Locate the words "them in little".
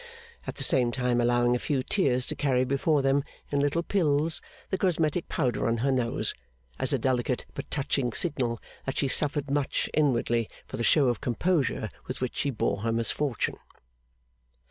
3.03-3.83